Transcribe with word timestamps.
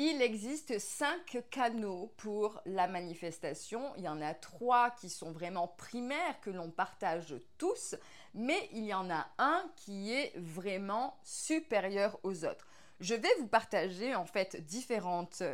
Il 0.00 0.22
existe 0.22 0.78
cinq 0.78 1.42
canaux 1.50 2.12
pour 2.18 2.62
la 2.66 2.86
manifestation. 2.86 3.82
Il 3.96 4.04
y 4.04 4.08
en 4.08 4.20
a 4.20 4.32
trois 4.32 4.92
qui 4.92 5.10
sont 5.10 5.32
vraiment 5.32 5.66
primaires, 5.66 6.40
que 6.40 6.50
l'on 6.50 6.70
partage 6.70 7.34
tous, 7.58 7.96
mais 8.32 8.68
il 8.72 8.84
y 8.84 8.94
en 8.94 9.10
a 9.10 9.26
un 9.38 9.68
qui 9.74 10.12
est 10.12 10.32
vraiment 10.36 11.18
supérieur 11.24 12.16
aux 12.22 12.44
autres. 12.44 12.68
Je 13.00 13.16
vais 13.16 13.34
vous 13.40 13.48
partager 13.48 14.14
en 14.14 14.24
fait 14.24 14.62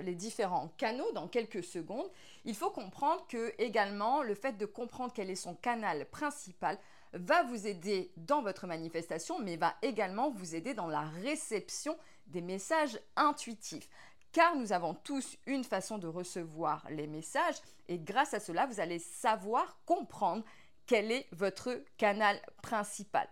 les 0.05 0.15
différents 0.15 0.69
canaux 0.77 1.11
dans 1.13 1.27
quelques 1.27 1.65
secondes. 1.65 2.11
Il 2.45 2.55
faut 2.55 2.71
comprendre 2.71 3.27
que 3.29 3.55
également 3.57 4.23
le 4.23 4.35
fait 4.35 4.59
de 4.59 4.67
comprendre 4.67 5.15
quel 5.15 5.31
est 5.31 5.37
son 5.37 5.55
canal 5.55 6.05
principal 6.11 6.79
va 7.15 7.45
vous 7.45 7.67
aider 7.67 8.13
dans 8.19 8.43
votre 8.43 8.67
manifestation, 8.67 9.39
mais 9.39 9.57
va 9.57 9.75
également 9.81 10.31
vous 10.31 10.55
aider 10.55 10.75
dans 10.75 10.89
la 10.89 11.03
réception 11.23 11.97
des 12.27 12.41
messages 12.41 12.99
intuitifs 13.17 13.89
car 14.35 14.57
nous 14.57 14.73
avons 14.73 14.95
tous 14.95 15.39
une 15.47 15.63
façon 15.63 15.97
de 15.97 16.09
recevoir 16.09 16.85
les 16.91 17.07
messages 17.07 17.55
et 17.89 17.99
grâce 17.99 18.35
à 18.35 18.41
cela, 18.41 18.67
vous 18.67 18.81
allez 18.81 18.99
savoir 18.99 19.79
comprendre 19.87 20.45
quel 20.87 21.13
est 21.13 21.27
votre 21.31 21.81
canal 21.97 22.39
principal. 22.61 23.29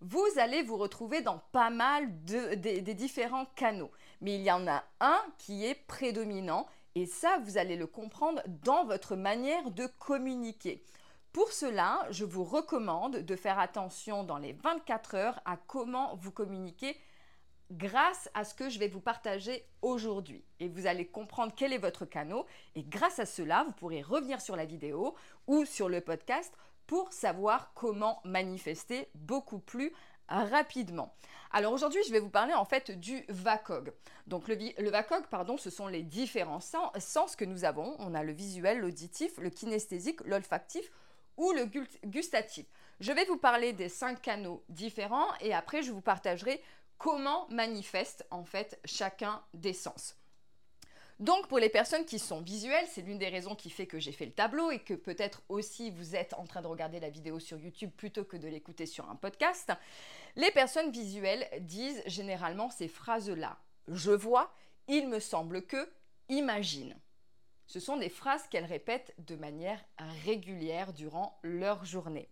Vous 0.00 0.24
allez 0.36 0.62
vous 0.62 0.76
retrouver 0.76 1.22
dans 1.22 1.40
pas 1.50 1.70
mal 1.70 2.24
de, 2.24 2.54
des 2.54 2.94
différents 2.94 3.46
canaux, 3.56 3.90
mais 4.20 4.36
il 4.36 4.42
y 4.42 4.52
en 4.52 4.68
a 4.68 4.84
un 5.00 5.20
qui 5.38 5.66
est 5.66 5.74
prédominant 5.74 6.66
et 6.94 7.06
ça, 7.06 7.38
vous 7.42 7.58
allez 7.58 7.74
le 7.74 7.88
comprendre 7.88 8.40
dans 8.46 8.84
votre 8.84 9.16
manière 9.16 9.72
de 9.72 9.88
communiquer. 9.98 10.84
Pour 11.32 11.50
cela, 11.50 12.06
je 12.10 12.24
vous 12.24 12.44
recommande 12.44 13.16
de 13.16 13.34
faire 13.34 13.58
attention 13.58 14.22
dans 14.22 14.38
les 14.38 14.52
24 14.52 15.16
heures 15.16 15.40
à 15.44 15.56
comment 15.56 16.14
vous 16.14 16.30
communiquez 16.30 16.96
grâce 17.70 18.28
à 18.34 18.44
ce 18.44 18.54
que 18.54 18.68
je 18.68 18.78
vais 18.78 18.88
vous 18.88 19.00
partager 19.00 19.64
aujourd'hui. 19.82 20.44
Et 20.60 20.68
vous 20.68 20.86
allez 20.86 21.06
comprendre 21.06 21.52
quel 21.56 21.72
est 21.72 21.78
votre 21.78 22.04
canal. 22.04 22.42
Et 22.74 22.82
grâce 22.82 23.18
à 23.18 23.26
cela, 23.26 23.64
vous 23.64 23.72
pourrez 23.72 24.02
revenir 24.02 24.40
sur 24.40 24.56
la 24.56 24.64
vidéo 24.64 25.14
ou 25.46 25.64
sur 25.64 25.88
le 25.88 26.00
podcast 26.00 26.52
pour 26.86 27.12
savoir 27.12 27.72
comment 27.74 28.20
manifester 28.24 29.08
beaucoup 29.14 29.58
plus 29.58 29.92
rapidement. 30.28 31.14
Alors 31.50 31.72
aujourd'hui, 31.72 32.02
je 32.06 32.12
vais 32.12 32.18
vous 32.18 32.30
parler 32.30 32.54
en 32.54 32.64
fait 32.64 32.90
du 32.90 33.24
VACOG. 33.28 33.92
Donc 34.26 34.48
le, 34.48 34.56
le 34.78 34.90
VACOG, 34.90 35.26
pardon, 35.26 35.56
ce 35.56 35.70
sont 35.70 35.86
les 35.86 36.02
différents 36.02 36.60
sens, 36.60 36.90
sens 36.98 37.36
que 37.36 37.44
nous 37.44 37.64
avons. 37.64 37.94
On 37.98 38.14
a 38.14 38.22
le 38.22 38.32
visuel, 38.32 38.78
l'auditif, 38.78 39.38
le 39.38 39.50
kinesthésique, 39.50 40.20
l'olfactif 40.24 40.90
ou 41.36 41.52
le 41.52 41.66
gustatif. 42.06 42.66
Je 43.00 43.12
vais 43.12 43.24
vous 43.24 43.36
parler 43.36 43.72
des 43.72 43.88
cinq 43.88 44.22
canaux 44.22 44.62
différents 44.68 45.28
et 45.40 45.52
après 45.52 45.82
je 45.82 45.90
vous 45.90 46.00
partagerai 46.00 46.62
comment 46.98 47.46
manifeste 47.50 48.26
en 48.30 48.44
fait 48.44 48.80
chacun 48.84 49.42
des 49.52 49.72
sens. 49.72 50.16
Donc 51.20 51.46
pour 51.46 51.60
les 51.60 51.68
personnes 51.68 52.04
qui 52.04 52.18
sont 52.18 52.40
visuelles, 52.40 52.86
c'est 52.90 53.02
l'une 53.02 53.18
des 53.18 53.28
raisons 53.28 53.54
qui 53.54 53.70
fait 53.70 53.86
que 53.86 54.00
j'ai 54.00 54.10
fait 54.10 54.26
le 54.26 54.32
tableau 54.32 54.72
et 54.72 54.80
que 54.80 54.94
peut-être 54.94 55.42
aussi 55.48 55.90
vous 55.90 56.16
êtes 56.16 56.34
en 56.34 56.44
train 56.44 56.60
de 56.60 56.66
regarder 56.66 56.98
la 56.98 57.08
vidéo 57.08 57.38
sur 57.38 57.58
YouTube 57.58 57.92
plutôt 57.96 58.24
que 58.24 58.36
de 58.36 58.48
l'écouter 58.48 58.84
sur 58.84 59.08
un 59.08 59.14
podcast. 59.14 59.72
Les 60.34 60.50
personnes 60.50 60.90
visuelles 60.90 61.48
disent 61.60 62.02
généralement 62.06 62.68
ces 62.68 62.88
phrases-là. 62.88 63.58
Je 63.86 64.10
vois, 64.10 64.52
il 64.88 65.08
me 65.08 65.20
semble 65.20 65.62
que, 65.62 65.88
imagine. 66.28 66.96
Ce 67.66 67.78
sont 67.78 67.96
des 67.96 68.08
phrases 68.08 68.48
qu'elles 68.48 68.64
répètent 68.64 69.14
de 69.18 69.36
manière 69.36 69.82
régulière 70.24 70.92
durant 70.92 71.38
leur 71.42 71.84
journée. 71.84 72.28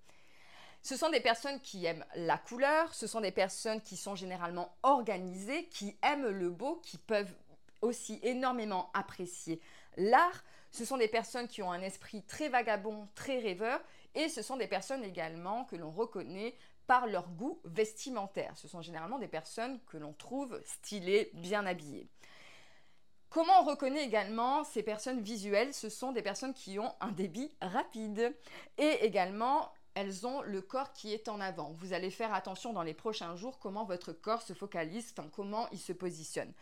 Ce 0.82 0.96
sont 0.96 1.10
des 1.10 1.20
personnes 1.20 1.60
qui 1.60 1.84
aiment 1.84 2.04
la 2.16 2.38
couleur, 2.38 2.92
ce 2.92 3.06
sont 3.06 3.20
des 3.20 3.30
personnes 3.30 3.80
qui 3.80 3.96
sont 3.96 4.16
généralement 4.16 4.76
organisées, 4.82 5.66
qui 5.66 5.96
aiment 6.02 6.28
le 6.28 6.50
beau, 6.50 6.80
qui 6.82 6.98
peuvent 6.98 7.34
aussi 7.82 8.18
énormément 8.22 8.90
apprécier 8.92 9.60
l'art. 9.96 10.42
Ce 10.72 10.84
sont 10.84 10.96
des 10.96 11.08
personnes 11.08 11.46
qui 11.46 11.62
ont 11.62 11.70
un 11.70 11.82
esprit 11.82 12.22
très 12.22 12.48
vagabond, 12.48 13.08
très 13.14 13.38
rêveur, 13.38 13.80
et 14.14 14.28
ce 14.28 14.42
sont 14.42 14.56
des 14.56 14.66
personnes 14.66 15.04
également 15.04 15.64
que 15.64 15.76
l'on 15.76 15.90
reconnaît 15.90 16.56
par 16.86 17.06
leur 17.06 17.28
goût 17.28 17.60
vestimentaire. 17.64 18.56
Ce 18.56 18.66
sont 18.66 18.82
généralement 18.82 19.18
des 19.18 19.28
personnes 19.28 19.78
que 19.86 19.98
l'on 19.98 20.12
trouve 20.12 20.60
stylées, 20.64 21.30
bien 21.34 21.64
habillées. 21.64 22.08
Comment 23.28 23.60
on 23.60 23.64
reconnaît 23.64 24.04
également 24.04 24.64
ces 24.64 24.82
personnes 24.82 25.22
visuelles? 25.22 25.72
Ce 25.72 25.88
sont 25.88 26.12
des 26.12 26.22
personnes 26.22 26.52
qui 26.52 26.78
ont 26.78 26.92
un 27.00 27.12
débit 27.12 27.50
rapide 27.62 28.36
et 28.76 29.04
également 29.04 29.72
elles 29.94 30.26
ont 30.26 30.42
le 30.42 30.62
corps 30.62 30.92
qui 30.92 31.12
est 31.12 31.28
en 31.28 31.40
avant. 31.40 31.72
Vous 31.72 31.92
allez 31.92 32.10
faire 32.10 32.32
attention 32.34 32.72
dans 32.72 32.82
les 32.82 32.94
prochains 32.94 33.36
jours 33.36 33.58
comment 33.58 33.84
votre 33.84 34.12
corps 34.12 34.42
se 34.42 34.52
focalise, 34.52 35.14
comment 35.32 35.68
il 35.70 35.78
se 35.78 35.92
positionne. 35.92 36.52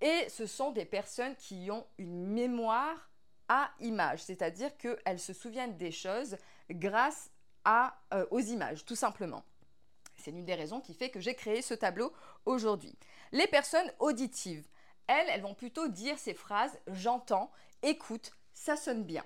Et 0.00 0.28
ce 0.28 0.46
sont 0.46 0.70
des 0.70 0.84
personnes 0.84 1.34
qui 1.36 1.70
ont 1.70 1.86
une 1.98 2.26
mémoire 2.26 3.10
à 3.48 3.70
image, 3.80 4.22
c'est-à-dire 4.22 4.76
qu'elles 4.76 5.20
se 5.20 5.32
souviennent 5.32 5.76
des 5.76 5.92
choses 5.92 6.36
grâce 6.70 7.30
euh, 8.12 8.26
aux 8.30 8.40
images, 8.40 8.84
tout 8.84 8.96
simplement. 8.96 9.44
C'est 10.16 10.30
l'une 10.30 10.44
des 10.44 10.54
raisons 10.54 10.80
qui 10.80 10.94
fait 10.94 11.10
que 11.10 11.20
j'ai 11.20 11.34
créé 11.34 11.62
ce 11.62 11.74
tableau 11.74 12.12
aujourd'hui. 12.44 12.96
Les 13.32 13.46
personnes 13.46 13.90
auditives, 13.98 14.66
elles, 15.06 15.28
elles 15.28 15.42
vont 15.42 15.54
plutôt 15.54 15.88
dire 15.88 16.18
ces 16.18 16.34
phrases 16.34 16.78
j'entends, 16.88 17.50
écoute, 17.82 18.32
ça 18.54 18.76
sonne 18.76 19.04
bien. 19.04 19.24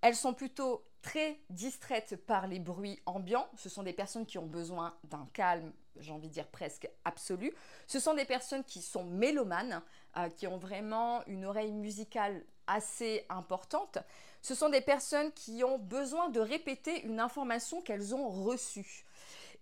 Elles 0.00 0.16
sont 0.16 0.34
plutôt 0.34 0.84
très 1.02 1.38
distraites 1.50 2.16
par 2.26 2.46
les 2.46 2.58
bruits 2.58 3.00
ambiants. 3.06 3.48
Ce 3.56 3.68
sont 3.68 3.82
des 3.82 3.92
personnes 3.92 4.26
qui 4.26 4.38
ont 4.38 4.46
besoin 4.46 4.94
d'un 5.04 5.26
calme, 5.32 5.72
j'ai 5.98 6.12
envie 6.12 6.28
de 6.28 6.32
dire 6.32 6.48
presque 6.48 6.88
absolu. 7.04 7.52
Ce 7.86 8.00
sont 8.00 8.14
des 8.14 8.24
personnes 8.24 8.64
qui 8.64 8.82
sont 8.82 9.04
mélomanes, 9.04 9.82
euh, 10.16 10.28
qui 10.30 10.46
ont 10.46 10.58
vraiment 10.58 11.24
une 11.26 11.44
oreille 11.44 11.72
musicale 11.72 12.44
assez 12.66 13.24
importante. 13.28 13.98
Ce 14.42 14.54
sont 14.54 14.68
des 14.68 14.80
personnes 14.80 15.32
qui 15.32 15.64
ont 15.64 15.78
besoin 15.78 16.28
de 16.28 16.40
répéter 16.40 17.02
une 17.04 17.20
information 17.20 17.80
qu'elles 17.80 18.14
ont 18.14 18.28
reçue. 18.28 19.04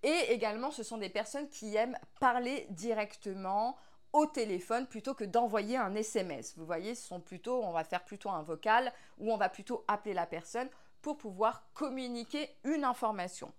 Et 0.03 0.33
également, 0.33 0.71
ce 0.71 0.83
sont 0.83 0.99
des 0.99 1.09
personnes 1.09 1.49
qui 1.49 1.75
aiment 1.77 1.99
parler 2.21 2.67
directement 2.71 3.77
au 4.13 4.27
téléphone 4.27 4.87
plutôt 4.87 5.15
que 5.15 5.25
d'envoyer 5.25 5.77
un 5.77 5.95
SMS. 5.95 6.55
Vous 6.57 6.65
voyez, 6.65 6.95
ce 6.95 7.07
sont 7.07 7.21
plutôt, 7.21 7.63
on 7.63 7.73
va 7.73 7.85
faire 7.85 8.05
plutôt 8.05 8.31
un 8.31 8.43
vocal 8.43 8.93
ou 9.19 9.33
on 9.33 9.37
va 9.37 9.49
plutôt 9.49 9.85
appeler 9.89 10.15
la 10.15 10.27
personne 10.27 10.69
pour 11.07 11.19
pouvoir 11.19 11.63
communiquer 11.73 12.51
une 12.65 12.83
information. 12.83 13.53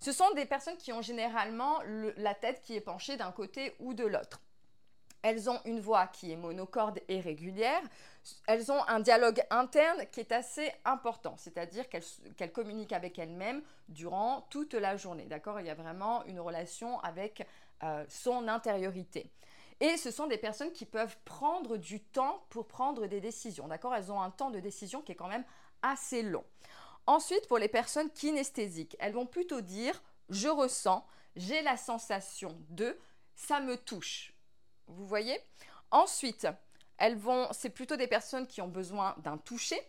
Ce 0.00 0.12
sont 0.12 0.30
des 0.30 0.46
personnes 0.46 0.78
qui 0.78 0.94
ont 0.94 1.02
généralement 1.02 1.78
la 2.16 2.34
tête 2.34 2.62
qui 2.62 2.74
est 2.74 2.80
penchée 2.80 3.18
d'un 3.18 3.32
côté 3.32 3.74
ou 3.80 3.92
de 3.92 4.06
l'autre. 4.06 4.40
Elles 5.20 5.50
ont 5.50 5.60
une 5.66 5.78
voix 5.78 6.06
qui 6.06 6.32
est 6.32 6.36
monocorde 6.36 7.00
et 7.08 7.20
régulière. 7.20 7.82
Elles 8.46 8.72
ont 8.72 8.82
un 8.88 9.00
dialogue 9.00 9.42
interne 9.50 10.06
qui 10.10 10.20
est 10.20 10.32
assez 10.32 10.72
important, 10.86 11.34
c'est-à-dire 11.36 11.84
qu'elles 11.90 12.52
communiquent 12.52 12.94
avec 12.94 13.18
elles-mêmes 13.18 13.60
durant 13.90 14.46
toute 14.48 14.72
la 14.72 14.96
journée. 14.96 15.26
D'accord? 15.26 15.60
Il 15.60 15.66
y 15.66 15.70
a 15.70 15.74
vraiment 15.74 16.24
une 16.24 16.40
relation 16.40 16.98
avec 17.00 17.46
euh, 17.82 18.06
son 18.08 18.48
intériorité. 18.48 19.30
Et 19.80 19.98
ce 19.98 20.10
sont 20.10 20.28
des 20.28 20.38
personnes 20.38 20.72
qui 20.72 20.86
peuvent 20.86 21.18
prendre 21.26 21.76
du 21.76 22.00
temps 22.00 22.46
pour 22.48 22.66
prendre 22.66 23.06
des 23.06 23.20
décisions. 23.20 23.68
D'accord? 23.68 23.94
Elles 23.94 24.10
ont 24.10 24.22
un 24.22 24.30
temps 24.30 24.50
de 24.50 24.60
décision 24.60 25.02
qui 25.02 25.12
est 25.12 25.16
quand 25.16 25.28
même 25.28 25.44
assez 25.82 26.22
long. 26.22 26.44
Ensuite, 27.06 27.46
pour 27.46 27.58
les 27.58 27.68
personnes 27.68 28.10
kinesthésiques, 28.10 28.96
elles 28.98 29.12
vont 29.12 29.26
plutôt 29.26 29.60
dire 29.60 30.02
je 30.28 30.48
ressens, 30.48 31.06
j'ai 31.36 31.62
la 31.62 31.76
sensation 31.76 32.58
de, 32.70 32.98
ça 33.34 33.60
me 33.60 33.76
touche. 33.76 34.32
Vous 34.88 35.06
voyez? 35.06 35.38
Ensuite, 35.90 36.48
elles 36.98 37.16
vont, 37.16 37.48
c'est 37.52 37.70
plutôt 37.70 37.96
des 37.96 38.08
personnes 38.08 38.46
qui 38.46 38.60
ont 38.60 38.68
besoin 38.68 39.14
d'un 39.18 39.38
toucher, 39.38 39.80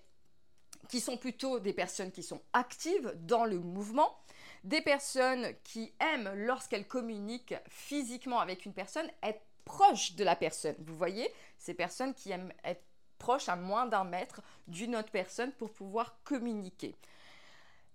qui 0.89 0.99
sont 0.99 1.17
plutôt 1.17 1.59
des 1.59 1.73
personnes 1.73 2.11
qui 2.11 2.23
sont 2.23 2.41
actives 2.53 3.13
dans 3.15 3.45
le 3.45 3.59
mouvement, 3.59 4.17
des 4.63 4.81
personnes 4.81 5.53
qui 5.63 5.93
aiment 5.99 6.31
lorsqu'elles 6.33 6.87
communiquent 6.87 7.55
physiquement 7.67 8.39
avec 8.39 8.65
une 8.65 8.73
personne 8.73 9.09
être 9.23 9.41
proche 9.65 10.13
de 10.15 10.23
la 10.23 10.35
personne. 10.35 10.75
Vous 10.79 10.95
voyez, 10.95 11.29
ces 11.57 11.73
personnes 11.73 12.13
qui 12.13 12.31
aiment 12.31 12.53
être 12.63 12.83
proches 13.17 13.49
à 13.49 13.55
moins 13.55 13.85
d'un 13.85 14.03
mètre 14.03 14.41
d'une 14.67 14.95
autre 14.95 15.11
personne 15.11 15.51
pour 15.53 15.71
pouvoir 15.71 16.17
communiquer. 16.23 16.95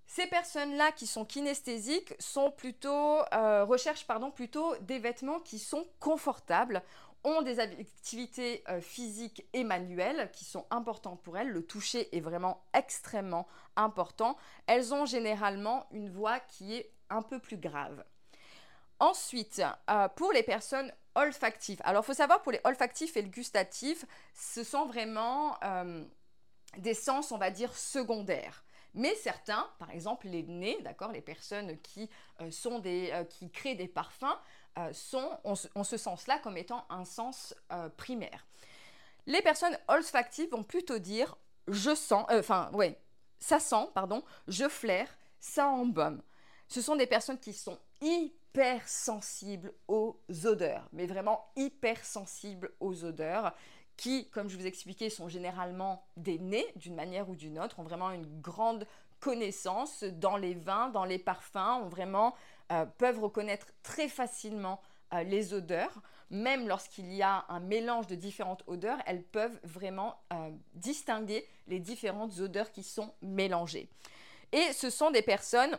Ces 0.07 0.27
personnes-là 0.27 0.93
qui 0.93 1.07
sont 1.07 1.25
kinesthésiques 1.25 2.15
sont 2.19 2.51
plutôt, 2.51 3.21
euh, 3.33 3.65
recherchent 3.65 4.07
pardon, 4.07 4.31
plutôt 4.31 4.77
des 4.83 4.99
vêtements 4.99 5.41
qui 5.41 5.59
sont 5.59 5.87
confortables, 6.01 6.83
ont 7.25 7.43
des 7.43 7.61
activités 7.61 8.63
euh, 8.69 8.81
physiques 8.81 9.47
et 9.53 9.65
manuelles 9.65 10.31
qui 10.33 10.45
sont 10.45 10.67
importantes 10.71 11.23
pour 11.23 11.39
elles. 11.39 11.49
Le 11.49 11.65
toucher 11.65 12.15
est 12.17 12.21
vraiment 12.21 12.63
extrêmement 12.75 13.47
important. 13.77 14.37
Elles 14.67 14.93
ont 14.93 15.07
généralement 15.07 15.87
une 15.93 16.11
voix 16.11 16.41
qui 16.41 16.75
est 16.75 16.93
un 17.09 17.23
peu 17.23 17.39
plus 17.39 17.57
grave. 17.57 18.05
Ensuite, 19.02 19.60
euh, 19.90 20.08
pour 20.08 20.32
les 20.32 20.44
personnes 20.44 20.93
olfactifs. 21.16 21.81
Alors, 21.82 22.04
il 22.04 22.06
faut 22.06 22.14
savoir 22.14 22.40
pour 22.43 22.52
les 22.52 22.60
olfactifs 22.62 23.16
et 23.16 23.22
le 23.22 23.28
gustatif, 23.28 24.04
ce 24.32 24.62
sont 24.62 24.87
vraiment 24.87 25.56
euh, 25.64 26.04
des 26.78 26.94
sens, 26.94 27.32
on 27.32 27.38
va 27.38 27.50
dire, 27.50 27.76
secondaires. 27.76 28.64
Mais 28.94 29.14
certains, 29.16 29.69
par 29.78 29.90
exemple 29.90 30.28
les 30.28 30.44
nez, 30.44 30.78
d'accord, 30.82 31.10
les 31.10 31.20
personnes 31.22 31.81
qui, 31.81 32.08
euh, 32.40 32.50
sont 32.52 32.78
des, 32.78 33.10
euh, 33.12 33.25
qui 33.25 33.50
créent 33.50 33.75
des 33.75 33.88
parfums, 33.88 34.38
sont, 34.93 35.28
ont, 35.44 35.84
ce 35.84 35.96
sens-là 35.99 36.38
comme 36.38 36.56
étant 36.56 36.87
un 36.88 37.04
sens 37.04 37.54
primaire. 37.99 38.46
Les 39.26 39.43
personnes 39.43 39.76
olfactives 39.87 40.50
vont 40.50 40.62
plutôt 40.62 40.99
dire 40.99 41.37
je 41.69 41.94
sens, 41.94 42.26
euh, 42.31 42.40
enfin, 42.40 42.70
ouais, 42.72 42.99
ça 43.38 43.60
sent, 43.60 43.88
pardon, 43.94 44.25
je 44.49 44.69
flaire, 44.69 45.08
ça 45.40 45.69
embaume. 45.69 46.22
Ce 46.69 46.81
sont 46.81 46.96
des 46.96 47.06
personnes 47.06 47.38
qui 47.38 47.52
sont 47.52 47.78
hyper 48.00 48.42
sensibles 48.87 49.72
aux 49.88 50.19
odeurs, 50.44 50.88
mais 50.93 51.06
vraiment 51.06 51.46
hyper 51.56 52.04
sensibles 52.04 52.70
aux 52.81 53.04
odeurs, 53.04 53.54
qui, 53.96 54.28
comme 54.31 54.49
je 54.49 54.56
vous 54.56 54.66
expliquais, 54.66 55.10
sont 55.10 55.28
généralement 55.28 56.04
des 56.16 56.38
nez 56.38 56.66
d'une 56.76 56.94
manière 56.94 57.28
ou 57.28 57.37
d'une 57.37 57.58
autre, 57.58 57.78
ont 57.78 57.84
vraiment 57.84 58.10
une 58.10 58.40
grande 58.40 58.87
connaissance 59.20 60.02
dans 60.02 60.37
les 60.37 60.54
vins, 60.54 60.88
dans 60.88 61.04
les 61.04 61.19
parfums, 61.19 61.82
ont 61.82 61.88
vraiment 61.88 62.34
euh, 62.72 62.87
peuvent 62.99 63.20
reconnaître 63.20 63.66
très 63.82 64.08
facilement 64.08 64.81
euh, 65.12 65.22
les 65.22 65.54
odeurs. 65.54 66.02
Même 66.31 66.66
lorsqu'il 66.66 67.12
y 67.12 67.22
a 67.22 67.44
un 67.49 67.60
mélange 67.60 68.06
de 68.06 68.14
différentes 68.14 68.64
odeurs, 68.66 68.99
elles 69.06 69.22
peuvent 69.22 69.60
vraiment 69.62 70.16
euh, 70.32 70.50
distinguer 70.75 71.46
les 71.69 71.78
différentes 71.78 72.38
odeurs 72.40 72.72
qui 72.72 72.82
sont 72.82 73.12
mélangées. 73.20 73.88
Et 74.50 74.72
ce 74.72 74.90
sont 74.90 75.10
des 75.10 75.22
personnes 75.22 75.78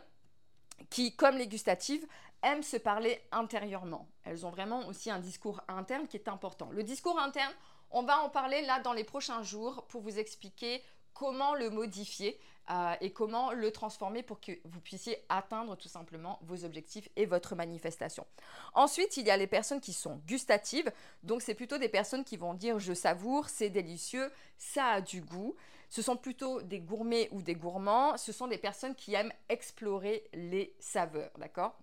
qui, 0.90 1.14
comme 1.14 1.36
les 1.36 1.48
gustatives, 1.48 2.06
aiment 2.44 2.62
se 2.62 2.76
parler 2.76 3.20
intérieurement. 3.32 4.08
Elles 4.24 4.46
ont 4.46 4.50
vraiment 4.50 4.86
aussi 4.86 5.10
un 5.10 5.18
discours 5.18 5.60
interne 5.68 6.06
qui 6.06 6.16
est 6.16 6.28
important. 6.28 6.70
Le 6.70 6.82
discours 6.82 7.18
interne, 7.18 7.52
on 7.90 8.02
va 8.02 8.20
en 8.20 8.28
parler 8.28 8.62
là 8.62 8.80
dans 8.80 8.92
les 8.92 9.04
prochains 9.04 9.42
jours 9.42 9.86
pour 9.88 10.02
vous 10.02 10.18
expliquer 10.18 10.82
comment 11.14 11.54
le 11.54 11.70
modifier 11.70 12.38
euh, 12.70 12.94
et 13.00 13.12
comment 13.12 13.52
le 13.52 13.70
transformer 13.70 14.22
pour 14.22 14.40
que 14.40 14.52
vous 14.64 14.80
puissiez 14.80 15.24
atteindre 15.28 15.76
tout 15.76 15.88
simplement 15.88 16.38
vos 16.42 16.64
objectifs 16.64 17.08
et 17.14 17.26
votre 17.26 17.54
manifestation. 17.54 18.26
Ensuite, 18.74 19.16
il 19.16 19.26
y 19.26 19.30
a 19.30 19.36
les 19.36 19.46
personnes 19.46 19.80
qui 19.80 19.92
sont 19.92 20.20
gustatives. 20.26 20.90
Donc, 21.22 21.42
c'est 21.42 21.54
plutôt 21.54 21.78
des 21.78 21.88
personnes 21.88 22.24
qui 22.24 22.36
vont 22.36 22.54
dire 22.54 22.78
je 22.78 22.94
savoure, 22.94 23.48
c'est 23.48 23.70
délicieux, 23.70 24.32
ça 24.58 24.86
a 24.86 25.00
du 25.00 25.20
goût. 25.20 25.54
Ce 25.90 26.02
sont 26.02 26.16
plutôt 26.16 26.62
des 26.62 26.80
gourmets 26.80 27.28
ou 27.30 27.42
des 27.42 27.54
gourmands. 27.54 28.16
Ce 28.16 28.32
sont 28.32 28.48
des 28.48 28.58
personnes 28.58 28.94
qui 28.94 29.14
aiment 29.14 29.32
explorer 29.48 30.24
les 30.32 30.74
saveurs, 30.80 31.30
d'accord? 31.38 31.78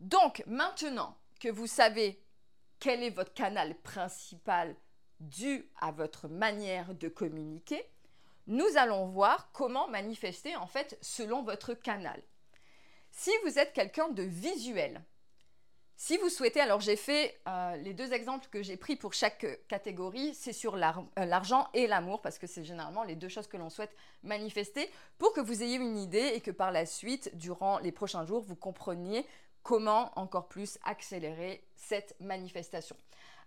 Donc, 0.00 0.42
maintenant 0.46 1.16
que 1.38 1.48
vous 1.48 1.66
savez 1.66 2.22
quel 2.78 3.02
est 3.02 3.10
votre 3.10 3.34
canal 3.34 3.74
principal 3.82 4.74
dû 5.20 5.68
à 5.80 5.92
votre 5.92 6.28
manière 6.28 6.94
de 6.94 7.08
communiquer, 7.08 7.84
nous 8.46 8.76
allons 8.76 9.06
voir 9.06 9.52
comment 9.52 9.86
manifester 9.88 10.56
en 10.56 10.66
fait 10.66 10.98
selon 11.02 11.42
votre 11.42 11.74
canal. 11.74 12.22
Si 13.10 13.30
vous 13.44 13.58
êtes 13.58 13.74
quelqu'un 13.74 14.08
de 14.08 14.22
visuel, 14.22 15.02
si 16.02 16.16
vous 16.16 16.30
souhaitez, 16.30 16.62
alors 16.62 16.80
j'ai 16.80 16.96
fait 16.96 17.38
euh, 17.46 17.76
les 17.76 17.92
deux 17.92 18.14
exemples 18.14 18.48
que 18.50 18.62
j'ai 18.62 18.78
pris 18.78 18.96
pour 18.96 19.12
chaque 19.12 19.46
catégorie, 19.68 20.34
c'est 20.34 20.54
sur 20.54 20.76
euh, 20.76 21.24
l'argent 21.26 21.68
et 21.74 21.86
l'amour, 21.86 22.22
parce 22.22 22.38
que 22.38 22.46
c'est 22.46 22.64
généralement 22.64 23.02
les 23.02 23.16
deux 23.16 23.28
choses 23.28 23.46
que 23.46 23.58
l'on 23.58 23.68
souhaite 23.68 23.94
manifester, 24.22 24.90
pour 25.18 25.34
que 25.34 25.42
vous 25.42 25.62
ayez 25.62 25.76
une 25.76 25.98
idée 25.98 26.32
et 26.34 26.40
que 26.40 26.50
par 26.50 26.72
la 26.72 26.86
suite, 26.86 27.36
durant 27.36 27.78
les 27.80 27.92
prochains 27.92 28.24
jours, 28.24 28.40
vous 28.40 28.56
compreniez 28.56 29.26
comment 29.62 30.10
encore 30.16 30.48
plus 30.48 30.78
accélérer 30.84 31.64
cette 31.76 32.14
manifestation. 32.20 32.96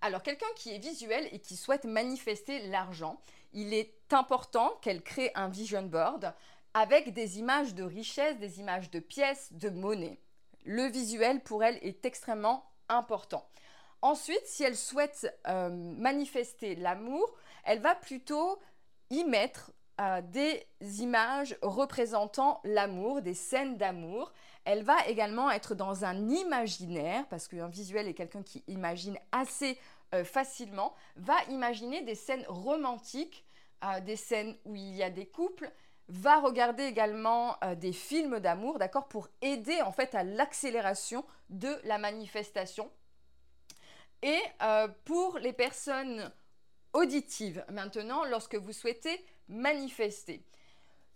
Alors 0.01 0.21
quelqu'un 0.21 0.45
qui 0.55 0.73
est 0.73 0.79
visuel 0.79 1.27
et 1.31 1.39
qui 1.39 1.55
souhaite 1.55 1.85
manifester 1.85 2.67
l'argent, 2.67 3.21
il 3.53 3.73
est 3.73 3.93
important 4.11 4.77
qu'elle 4.81 5.01
crée 5.01 5.31
un 5.35 5.47
vision 5.47 5.83
board 5.83 6.33
avec 6.73 7.13
des 7.13 7.39
images 7.39 7.73
de 7.75 7.83
richesse, 7.83 8.37
des 8.37 8.59
images 8.59 8.89
de 8.89 8.99
pièces, 8.99 9.53
de 9.53 9.69
monnaie. 9.69 10.19
Le 10.65 10.85
visuel 10.87 11.41
pour 11.41 11.63
elle 11.63 11.77
est 11.81 12.05
extrêmement 12.05 12.65
important. 12.89 13.47
Ensuite, 14.01 14.45
si 14.45 14.63
elle 14.63 14.75
souhaite 14.75 15.33
euh, 15.47 15.69
manifester 15.69 16.75
l'amour, 16.75 17.33
elle 17.63 17.79
va 17.79 17.95
plutôt 17.95 18.59
y 19.09 19.23
mettre 19.23 19.71
euh, 20.01 20.21
des 20.21 20.65
images 21.01 21.55
représentant 21.61 22.61
l'amour, 22.63 23.21
des 23.21 23.35
scènes 23.35 23.77
d'amour. 23.77 24.33
Elle 24.65 24.83
va 24.83 24.95
également 25.07 25.51
être 25.51 25.75
dans 25.75 26.03
un 26.03 26.29
imaginaire, 26.29 27.27
parce 27.27 27.47
qu'un 27.47 27.67
visuel 27.67 28.07
est 28.07 28.15
quelqu'un 28.15 28.41
qui 28.41 28.63
imagine 28.67 29.19
assez 29.31 29.77
euh, 30.15 30.23
facilement, 30.23 30.95
va 31.15 31.35
imaginer 31.49 32.01
des 32.01 32.15
scènes 32.15 32.43
romantiques, 32.47 33.45
euh, 33.83 33.99
des 33.99 34.15
scènes 34.15 34.57
où 34.65 34.75
il 34.75 34.95
y 34.95 35.03
a 35.03 35.11
des 35.11 35.27
couples, 35.27 35.71
va 36.07 36.39
regarder 36.39 36.83
également 36.83 37.55
des 37.77 37.93
films 37.93 38.39
d'amour, 38.39 38.77
d'accord, 38.77 39.07
pour 39.07 39.29
aider 39.41 39.81
en 39.83 39.93
fait 39.93 40.13
à 40.15 40.23
l'accélération 40.23 41.23
de 41.49 41.79
la 41.85 41.97
manifestation. 41.97 42.91
Et 44.21 44.39
pour 45.05 45.39
les 45.39 45.53
personnes 45.53 46.29
auditives, 46.91 47.63
maintenant, 47.69 48.25
lorsque 48.25 48.55
vous 48.55 48.73
souhaitez 48.73 49.25
manifester, 49.47 50.43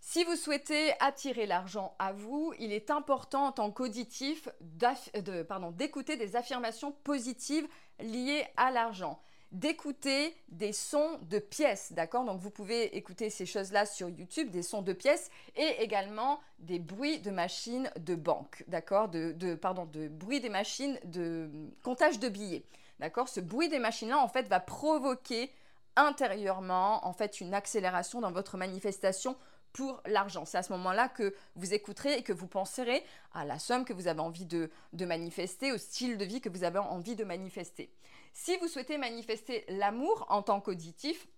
si 0.00 0.24
vous 0.24 0.36
souhaitez 0.36 0.92
attirer 1.00 1.46
l'argent 1.46 1.94
à 1.98 2.12
vous, 2.12 2.54
il 2.58 2.72
est 2.72 2.90
important 2.90 3.46
en 3.46 3.52
tant 3.52 3.70
qu'auditif 3.70 4.48
d'écouter 4.70 6.16
des 6.16 6.36
affirmations 6.36 6.92
positives 6.92 7.66
liées 8.00 8.46
à 8.56 8.70
l'argent 8.70 9.20
d'écouter 9.50 10.36
des 10.48 10.72
sons 10.72 11.18
de 11.22 11.38
pièces, 11.38 11.92
d'accord? 11.92 12.24
Donc 12.24 12.40
vous 12.40 12.50
pouvez 12.50 12.96
écouter 12.96 13.30
ces 13.30 13.46
choses-là 13.46 13.86
sur 13.86 14.08
YouTube, 14.08 14.50
des 14.50 14.62
sons 14.62 14.82
de 14.82 14.92
pièces 14.92 15.30
et 15.56 15.82
également 15.82 16.40
des 16.58 16.78
bruits 16.78 17.20
de 17.20 17.30
machines 17.30 17.90
de 17.98 18.14
banque, 18.14 18.64
d'accord? 18.68 19.08
De, 19.08 19.54
Pardon, 19.54 19.86
de 19.86 20.08
bruit 20.08 20.40
des 20.40 20.50
machines 20.50 20.98
de 21.04 21.50
comptage 21.82 22.18
de 22.18 22.28
billets, 22.28 22.64
d'accord? 22.98 23.28
Ce 23.28 23.40
bruit 23.40 23.68
des 23.68 23.78
machines-là, 23.78 24.18
en 24.18 24.28
fait, 24.28 24.48
va 24.48 24.60
provoquer 24.60 25.50
intérieurement, 25.96 27.06
en 27.06 27.12
fait, 27.12 27.40
une 27.40 27.54
accélération 27.54 28.20
dans 28.20 28.32
votre 28.32 28.56
manifestation 28.56 29.36
pour 29.72 30.00
l'argent. 30.06 30.44
C'est 30.44 30.58
à 30.58 30.62
ce 30.62 30.72
moment-là 30.72 31.08
que 31.08 31.34
vous 31.56 31.74
écouterez 31.74 32.14
et 32.14 32.22
que 32.22 32.32
vous 32.32 32.46
penserez 32.46 33.04
à 33.32 33.44
la 33.44 33.58
somme 33.58 33.84
que 33.84 33.92
vous 33.92 34.08
avez 34.08 34.20
envie 34.20 34.46
de, 34.46 34.70
manifester, 34.92 35.72
au 35.72 35.78
style 35.78 36.16
de 36.16 36.24
vie 36.24 36.40
que 36.40 36.48
vous 36.48 36.64
avez 36.64 36.78
envie 36.78 37.16
de 37.16 37.24
manifester. 37.24 37.92
Si 38.32 38.56
vous 38.58 38.68
souhaitez 38.68 38.98
manifester 38.98 39.64
l'amour 39.68 40.26
en 40.30 40.42
tant 40.42 40.60
qu'auditif, 40.60 41.28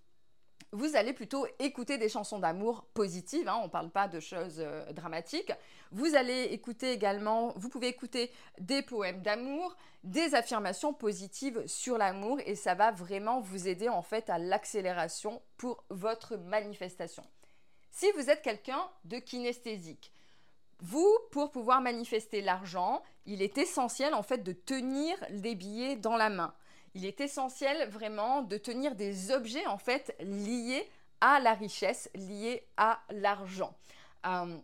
vous 0.73 0.95
allez 0.95 1.13
plutôt 1.13 1.47
écouter 1.59 1.99
des 1.99 2.09
chansons 2.09 2.39
d'amour 2.39 2.85
positives, 2.95 3.49
hein, 3.49 3.59
on 3.61 3.65
ne 3.65 3.71
parle 3.71 3.91
pas 3.91 4.07
de 4.07 4.21
choses 4.21 4.57
euh, 4.59 4.93
dramatiques. 4.93 5.53
Vous 5.91 6.15
allez 6.15 6.45
écouter 6.53 6.93
également, 6.93 7.53
vous 7.57 7.69
pouvez 7.69 7.89
écouter 7.89 8.31
des 8.59 8.83
poèmes 8.83 9.23
d'amour, 9.23 9.77
des 10.05 10.35
affirmations 10.35 10.93
positives 10.93 11.67
sur 11.67 11.99
l'amour 11.99 12.39
et 12.47 12.55
ça 12.55 12.75
va 12.75 12.93
vraiment 12.93 13.41
vous 13.41 13.67
aider 13.67 13.89
en 13.89 14.03
fait 14.03 14.31
à 14.31 14.39
l'accélération 14.39 15.43
pour 15.57 15.85
votre 15.91 16.37
manifestation. 16.37 17.25
Si 17.91 18.07
vous 18.13 18.31
êtes 18.31 18.43
quelqu'un 18.43 18.89
de 19.05 19.19
kinesthésique, 19.19 20.13
vous, 20.83 21.19
pour 21.33 21.51
pouvoir 21.51 21.81
manifester 21.81 22.41
l'argent, 22.41 23.03
il 23.27 23.43
est 23.43 23.59
essentiel 23.59 24.15
en 24.15 24.23
fait 24.23 24.39
de 24.39 24.53
tenir 24.53 25.17
des 25.31 25.55
billets 25.55 25.97
dans 25.97 26.17
la 26.17 26.31
main. 26.31 26.55
Il 26.95 27.05
est 27.05 27.21
essentiel 27.21 27.89
vraiment 27.89 28.43
de 28.43 28.57
tenir 28.57 28.95
des 28.95 29.31
objets 29.31 29.67
en 29.67 29.79
fait 29.79 30.17
liés 30.21 30.89
à 31.21 31.39
la 31.41 31.55
richesse, 31.55 32.11
liés 32.15 32.67
à 32.77 33.01
l'argent. 33.11 33.75
Euh, 34.27 34.59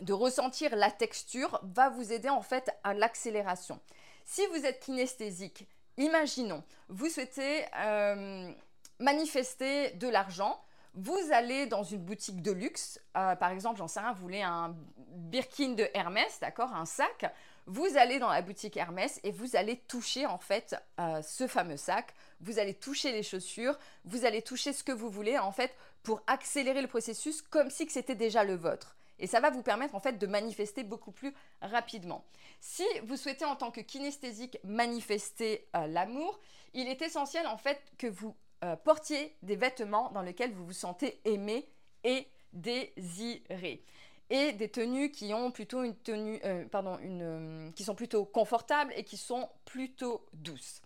de 0.00 0.12
ressentir 0.12 0.74
la 0.76 0.90
texture 0.90 1.60
va 1.62 1.90
vous 1.90 2.12
aider 2.12 2.28
en 2.28 2.42
fait 2.42 2.70
à 2.84 2.94
l'accélération. 2.94 3.80
Si 4.24 4.46
vous 4.46 4.64
êtes 4.64 4.80
kinesthésique, 4.80 5.66
imaginons, 5.98 6.62
vous 6.88 7.08
souhaitez 7.08 7.64
euh, 7.76 8.50
manifester 8.98 9.90
de 9.92 10.08
l'argent, 10.08 10.62
vous 10.94 11.18
allez 11.32 11.66
dans 11.66 11.82
une 11.82 12.00
boutique 12.00 12.42
de 12.42 12.50
luxe, 12.50 13.00
euh, 13.16 13.36
par 13.36 13.50
exemple, 13.50 13.78
j'en 13.78 13.88
sais 13.88 14.00
rien, 14.00 14.12
vous 14.12 14.22
voulez 14.22 14.42
un 14.42 14.74
Birkin 14.96 15.70
de 15.70 15.88
Hermès, 15.94 16.38
d'accord, 16.40 16.74
un 16.74 16.86
sac. 16.86 17.32
Vous 17.72 17.96
allez 17.96 18.18
dans 18.18 18.30
la 18.30 18.42
boutique 18.42 18.76
Hermès 18.76 19.20
et 19.22 19.30
vous 19.30 19.54
allez 19.54 19.76
toucher 19.76 20.26
en 20.26 20.38
fait 20.38 20.74
euh, 20.98 21.22
ce 21.22 21.46
fameux 21.46 21.76
sac. 21.76 22.12
Vous 22.40 22.58
allez 22.58 22.74
toucher 22.74 23.12
les 23.12 23.22
chaussures, 23.22 23.78
vous 24.04 24.24
allez 24.24 24.42
toucher 24.42 24.72
ce 24.72 24.82
que 24.82 24.90
vous 24.90 25.08
voulez 25.08 25.38
en 25.38 25.52
fait 25.52 25.72
pour 26.02 26.20
accélérer 26.26 26.82
le 26.82 26.88
processus 26.88 27.42
comme 27.42 27.70
si 27.70 27.88
c'était 27.88 28.16
déjà 28.16 28.42
le 28.42 28.56
vôtre. 28.56 28.96
Et 29.20 29.28
ça 29.28 29.38
va 29.38 29.50
vous 29.50 29.62
permettre 29.62 29.94
en 29.94 30.00
fait 30.00 30.18
de 30.18 30.26
manifester 30.26 30.82
beaucoup 30.82 31.12
plus 31.12 31.32
rapidement. 31.62 32.24
Si 32.58 32.82
vous 33.04 33.16
souhaitez 33.16 33.44
en 33.44 33.54
tant 33.54 33.70
que 33.70 33.82
kinesthésique 33.82 34.58
manifester 34.64 35.68
euh, 35.76 35.86
l'amour, 35.86 36.40
il 36.74 36.88
est 36.88 37.00
essentiel 37.02 37.46
en 37.46 37.56
fait 37.56 37.80
que 37.98 38.08
vous 38.08 38.34
euh, 38.64 38.74
portiez 38.74 39.36
des 39.42 39.54
vêtements 39.54 40.10
dans 40.10 40.22
lesquels 40.22 40.52
vous 40.52 40.66
vous 40.66 40.72
sentez 40.72 41.20
aimé 41.24 41.68
et 42.02 42.26
désiré. 42.52 43.84
Et 44.30 44.52
des 44.52 44.68
tenues 44.68 45.10
qui 45.10 45.34
ont 45.34 45.50
plutôt 45.50 45.82
une 45.82 45.96
tenue, 45.96 46.40
euh, 46.44 46.64
pardon, 46.66 46.98
euh, 47.02 47.70
qui 47.72 47.82
sont 47.82 47.94
plutôt 47.94 48.24
confortables 48.24 48.92
et 48.96 49.04
qui 49.04 49.16
sont 49.16 49.48
plutôt 49.64 50.24
douces. 50.32 50.82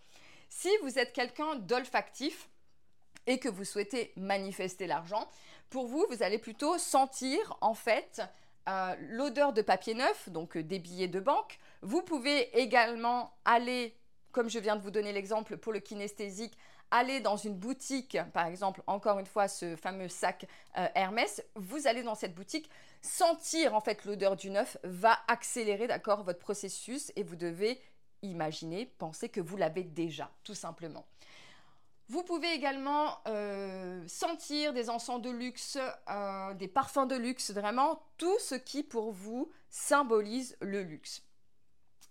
Si 0.48 0.70
vous 0.82 0.98
êtes 0.98 1.12
quelqu'un 1.12 1.56
d'olfactif 1.56 2.48
et 3.26 3.38
que 3.38 3.48
vous 3.48 3.64
souhaitez 3.64 4.12
manifester 4.16 4.86
l'argent, 4.86 5.28
pour 5.68 5.86
vous, 5.86 6.06
vous 6.10 6.22
allez 6.22 6.38
plutôt 6.38 6.78
sentir 6.78 7.56
en 7.60 7.74
fait 7.74 8.22
l'odeur 9.10 9.52
de 9.52 9.60
papier 9.60 9.92
neuf, 9.92 10.30
donc 10.30 10.56
des 10.56 10.78
billets 10.78 11.08
de 11.08 11.20
banque. 11.20 11.58
Vous 11.82 12.00
pouvez 12.00 12.58
également 12.58 13.34
aller, 13.44 13.94
comme 14.32 14.48
je 14.48 14.58
viens 14.58 14.76
de 14.76 14.80
vous 14.80 14.90
donner 14.90 15.12
l'exemple 15.12 15.58
pour 15.58 15.72
le 15.72 15.80
kinesthésique, 15.80 16.56
allez 16.90 17.20
dans 17.20 17.36
une 17.36 17.54
boutique, 17.54 18.16
par 18.32 18.46
exemple, 18.46 18.82
encore 18.86 19.18
une 19.18 19.26
fois, 19.26 19.48
ce 19.48 19.74
fameux 19.76 20.08
sac 20.08 20.46
euh, 20.78 20.86
Hermès, 20.94 21.42
vous 21.56 21.86
allez 21.86 22.02
dans 22.02 22.14
cette 22.14 22.34
boutique, 22.34 22.70
sentir 23.04 23.74
en 23.74 23.80
fait 23.80 24.04
l'odeur 24.04 24.34
du 24.34 24.50
neuf 24.50 24.78
va 24.82 25.18
accélérer, 25.28 25.86
d'accord, 25.86 26.24
votre 26.24 26.38
processus 26.38 27.12
et 27.16 27.22
vous 27.22 27.36
devez 27.36 27.80
imaginer, 28.22 28.86
penser 28.86 29.28
que 29.28 29.40
vous 29.40 29.56
l'avez 29.56 29.84
déjà, 29.84 30.30
tout 30.42 30.54
simplement. 30.54 31.06
Vous 32.08 32.22
pouvez 32.22 32.52
également 32.52 33.18
euh, 33.28 34.02
sentir 34.06 34.72
des 34.72 34.90
encens 34.90 35.20
de 35.22 35.30
luxe, 35.30 35.78
euh, 36.10 36.54
des 36.54 36.68
parfums 36.68 37.06
de 37.06 37.16
luxe, 37.16 37.50
vraiment 37.50 38.02
tout 38.18 38.38
ce 38.40 38.54
qui 38.54 38.82
pour 38.82 39.12
vous 39.12 39.50
symbolise 39.70 40.56
le 40.60 40.82
luxe. 40.82 41.22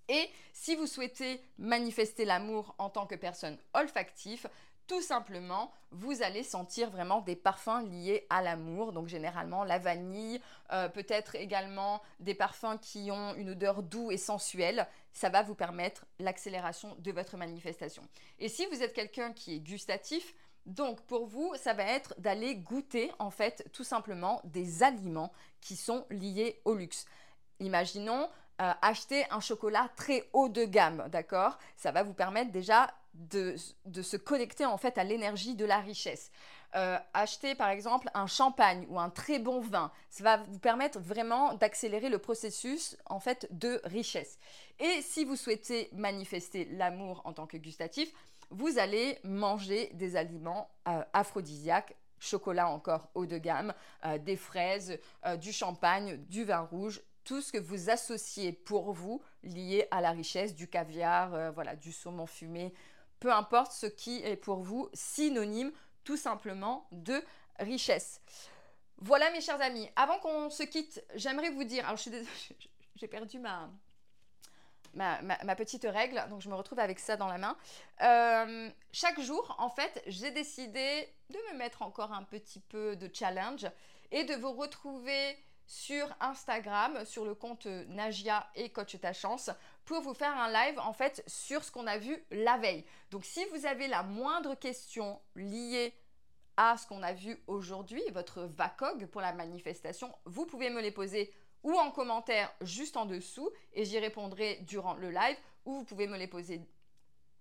Et 0.10 0.30
si 0.52 0.76
vous 0.76 0.88
souhaitez 0.88 1.42
manifester 1.58 2.26
l'amour 2.26 2.76
en 2.78 2.90
tant 2.90 3.06
que 3.06 3.16
personne 3.16 3.58
olfactive, 3.74 4.48
tout 4.88 5.02
simplement, 5.02 5.72
vous 5.92 6.24
allez 6.24 6.44
sentir 6.44 6.90
vraiment 6.90 7.22
des 7.22 7.36
parfums 7.36 7.86
liés 7.90 8.26
à 8.30 8.42
l'amour. 8.42 8.92
Donc 8.92 9.08
généralement 9.08 9.64
la 9.64 9.80
vanille, 9.80 10.42
euh, 10.72 10.90
peut-être 10.90 11.36
également 11.36 12.02
des 12.20 12.34
parfums 12.34 12.78
qui 12.82 13.10
ont 13.12 13.34
une 13.36 13.52
odeur 13.52 13.84
douce 13.84 14.14
et 14.14 14.18
sensuelle. 14.18 14.88
Ça 15.14 15.30
va 15.30 15.44
vous 15.44 15.56
permettre 15.56 16.06
l'accélération 16.20 16.96
de 17.00 17.12
votre 17.12 17.38
manifestation. 17.38 18.04
Et 18.40 18.50
si 18.50 18.66
vous 18.68 18.82
êtes 18.82 18.94
quelqu'un 18.94 19.32
qui 19.32 19.56
est 19.56 19.60
gustatif, 19.60 20.34
donc 20.66 21.02
pour 21.02 21.28
vous, 21.28 21.54
ça 21.56 21.74
va 21.74 21.84
être 21.84 22.16
d'aller 22.18 22.56
goûter 22.56 23.12
en 23.20 23.30
fait 23.30 23.68
tout 23.74 23.84
simplement 23.84 24.42
des 24.46 24.82
aliments 24.82 25.32
qui 25.62 25.76
sont 25.76 26.06
liés 26.10 26.62
au 26.66 26.74
luxe. 26.74 27.06
Imaginons 27.60 28.30
euh, 28.62 28.72
acheter 28.84 29.26
un 29.32 29.40
chocolat 29.40 29.90
très 29.96 30.30
haut 30.32 30.48
de 30.48 30.64
gamme, 30.64 31.08
d'accord? 31.12 31.58
Ça 31.76 31.92
va 31.92 32.04
vous 32.04 32.14
permettre 32.14 32.52
déjà 32.52 32.94
de, 33.16 33.56
se 33.56 34.16
connecter 34.16 34.66
en 34.68 34.78
fait 34.78 35.00
à 35.00 35.04
l'énergie 35.04 35.56
de 35.56 35.66
la 35.66 35.80
richesse. 35.80 36.32
Euh, 36.76 37.00
acheter 37.16 37.56
par 37.56 37.70
exemple 37.70 38.10
un 38.14 38.28
champagne 38.28 38.86
ou 38.90 39.00
un 39.00 39.10
très 39.10 39.40
bon 39.40 39.60
vin, 39.60 39.92
ça 40.12 40.24
va 40.24 40.38
vous 40.38 40.60
permettre 40.60 41.00
vraiment 41.00 41.56
d'accélérer 41.56 42.10
le 42.10 42.20
processus 42.20 42.96
en 43.08 43.20
fait 43.20 43.48
de 43.50 43.82
richesse. 43.86 44.38
Et 44.80 45.02
si 45.02 45.26
vous 45.26 45.36
souhaitez 45.36 45.90
manifester 45.94 46.66
l'amour 46.66 47.22
en 47.26 47.34
tant 47.34 47.48
que 47.48 47.58
gustatif, 47.58 48.14
vous 48.52 48.78
allez 48.78 49.18
manger 49.24 49.90
des 49.94 50.16
aliments 50.16 50.70
euh, 50.88 51.04
aphrodisiaques 51.14 51.96
chocolat 52.20 52.70
encore 52.70 53.10
haut 53.16 53.26
de 53.26 53.38
gamme, 53.38 53.74
des 54.22 54.38
fraises, 54.38 54.98
du 55.42 55.52
champagne, 55.52 56.16
du 56.30 56.46
vin 56.46 56.62
rouge, 56.62 57.02
tout 57.24 57.42
ce 57.42 57.52
que 57.52 57.58
vous 57.58 57.90
associez 57.90 58.52
pour 58.52 58.92
vous 58.92 59.22
lié 59.44 59.88
à 59.92 60.02
la 60.02 60.12
richesse 60.12 60.56
du 60.56 60.68
caviar, 60.68 61.34
euh, 61.34 61.52
voilà, 61.52 61.76
du 61.76 61.92
saumon 61.92 62.26
fumé, 62.26 62.74
peu 63.20 63.32
importe 63.32 63.72
ce 63.72 63.86
qui 63.86 64.22
est 64.24 64.36
pour 64.36 64.62
vous 64.62 64.90
synonyme 64.94 65.72
tout 66.04 66.18
simplement 66.18 66.88
de 66.92 67.24
richesse. 67.60 68.22
Voilà 68.98 69.32
mes 69.32 69.42
chers 69.42 69.62
amis, 69.62 69.90
avant 69.96 70.20
qu'on 70.20 70.50
se 70.50 70.64
quitte, 70.64 71.04
j'aimerais 71.16 71.50
vous 71.50 71.64
dire, 71.64 71.86
alors 71.86 71.98
je 71.98 72.10
suis 72.10 72.12
j'ai 72.96 73.08
perdu 73.08 73.40
ma, 73.40 73.70
ma, 74.94 75.56
petite 75.56 75.86
règle, 75.86 76.24
donc 76.30 76.42
je 76.42 76.50
me 76.50 76.56
retrouve 76.56 76.80
avec 76.80 77.00
ça 77.00 77.18
dans 77.18 77.28
la 77.28 77.38
main. 77.38 77.58
Euh, 78.02 78.70
chaque 78.92 79.20
jour, 79.20 79.56
en 79.60 79.70
fait, 79.70 80.04
j'ai 80.08 80.32
décidé 80.32 81.10
de 81.30 81.38
me 81.52 81.58
mettre 81.58 81.82
encore 81.82 82.14
un 82.14 82.24
petit 82.24 82.60
peu 82.60 82.96
de 82.96 83.10
challenge 83.14 83.68
et 84.12 84.24
de 84.24 84.36
vous 84.36 84.54
retrouver 84.54 85.38
sur 85.74 86.08
Instagram, 86.20 87.04
sur 87.04 87.26
le 87.26 87.34
compte 87.34 87.66
Nagia 87.66 88.48
et 88.56 88.70
Coach 88.70 89.00
Ta 89.00 89.12
Chance, 89.12 89.50
pour 89.86 90.02
vous 90.02 90.14
faire 90.14 90.38
un 90.38 90.52
live 90.52 90.78
en 90.80 90.94
fait 90.94 91.24
sur 91.26 91.64
ce 91.64 91.72
qu'on 91.72 91.88
a 91.88 91.98
vu 91.98 92.24
la 92.30 92.58
veille. 92.58 92.86
Donc 93.10 93.26
si 93.26 93.44
vous 93.46 93.66
avez 93.66 93.88
la 93.88 94.04
moindre 94.04 94.54
question 94.54 95.20
liée 95.36 95.94
à 96.58 96.78
ce 96.78 96.86
qu'on 96.86 97.02
a 97.02 97.14
vu 97.14 97.42
aujourd'hui, 97.48 98.04
votre 98.12 98.44
VACOG 98.44 99.08
pour 99.08 99.22
la 99.22 99.34
manifestation, 99.34 100.14
vous 100.26 100.46
pouvez 100.46 100.70
me 100.70 100.80
les 100.80 100.92
poser 100.92 101.34
ou 101.64 101.74
en 101.74 101.90
commentaire 101.90 102.54
juste 102.62 102.96
en 102.96 103.06
dessous 103.06 103.50
et 103.74 103.84
j'y 103.84 103.98
répondrai 103.98 104.60
durant 104.62 104.94
le 104.94 105.10
live 105.10 105.38
ou 105.66 105.80
vous 105.80 105.86
pouvez 105.86 106.06
me 106.08 106.18
les 106.18 106.28
poser 106.28 106.62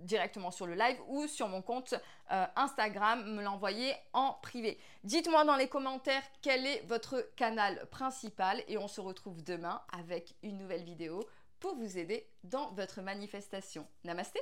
directement 0.02 0.50
sur 0.50 0.66
le 0.66 0.74
live 0.74 0.98
ou 1.08 1.26
sur 1.26 1.48
mon 1.48 1.62
compte 1.62 1.94
euh, 2.30 2.46
Instagram, 2.56 3.34
me 3.34 3.42
l'envoyer 3.42 3.94
en 4.12 4.34
privé. 4.42 4.78
Dites-moi 5.04 5.44
dans 5.44 5.56
les 5.56 5.68
commentaires 5.68 6.22
quel 6.40 6.66
est 6.66 6.82
votre 6.86 7.28
canal 7.36 7.86
principal 7.90 8.62
et 8.68 8.78
on 8.78 8.88
se 8.88 9.00
retrouve 9.00 9.42
demain 9.42 9.80
avec 9.92 10.34
une 10.42 10.58
nouvelle 10.58 10.84
vidéo 10.84 11.24
pour 11.60 11.76
vous 11.76 11.98
aider 11.98 12.26
dans 12.44 12.72
votre 12.72 13.02
manifestation. 13.02 13.86
Namasté 14.04 14.40